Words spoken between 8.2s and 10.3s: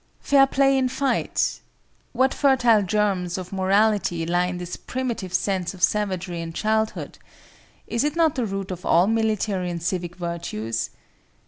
the root of all military and civic